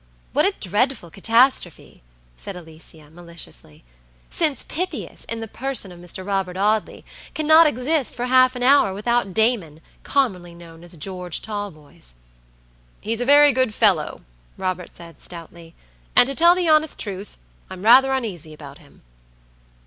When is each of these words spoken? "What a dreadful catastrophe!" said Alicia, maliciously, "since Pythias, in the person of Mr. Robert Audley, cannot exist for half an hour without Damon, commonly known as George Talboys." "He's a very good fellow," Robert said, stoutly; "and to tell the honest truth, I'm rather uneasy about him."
"What 0.33 0.45
a 0.47 0.55
dreadful 0.59 1.11
catastrophe!" 1.11 2.01
said 2.35 2.55
Alicia, 2.55 3.11
maliciously, 3.11 3.83
"since 4.31 4.63
Pythias, 4.63 5.25
in 5.25 5.41
the 5.41 5.47
person 5.47 5.91
of 5.91 5.99
Mr. 5.99 6.25
Robert 6.25 6.57
Audley, 6.57 7.05
cannot 7.35 7.67
exist 7.67 8.15
for 8.15 8.25
half 8.25 8.55
an 8.55 8.63
hour 8.63 8.95
without 8.95 9.35
Damon, 9.35 9.79
commonly 10.01 10.55
known 10.55 10.83
as 10.83 10.97
George 10.97 11.43
Talboys." 11.43 12.15
"He's 12.99 13.21
a 13.21 13.25
very 13.25 13.51
good 13.51 13.75
fellow," 13.75 14.21
Robert 14.57 14.95
said, 14.95 15.19
stoutly; 15.21 15.75
"and 16.15 16.25
to 16.25 16.33
tell 16.33 16.55
the 16.55 16.67
honest 16.67 16.97
truth, 16.97 17.37
I'm 17.69 17.83
rather 17.83 18.11
uneasy 18.11 18.53
about 18.55 18.79
him." 18.79 19.03